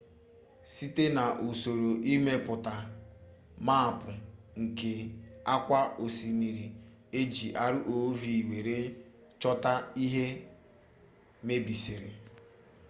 [0.73, 2.73] site na'usoro imepụta
[3.65, 4.09] maapụ
[4.61, 4.91] nke
[5.53, 6.65] akwa osimiri
[7.19, 7.47] eji
[7.87, 8.75] rov were
[9.41, 9.73] chota
[10.05, 10.25] ihe
[11.45, 12.11] mebisiri